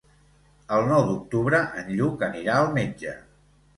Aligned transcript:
El 0.77 0.87
nou 0.91 1.03
d'octubre 1.09 1.59
en 1.81 1.93
Lluc 1.99 2.25
anirà 2.29 2.57
al 2.63 2.73
metge. 2.79 3.15